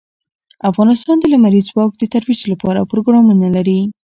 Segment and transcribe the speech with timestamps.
[0.69, 3.79] افغانستان د لمریز ځواک د ترویج لپاره پروګرامونه لري.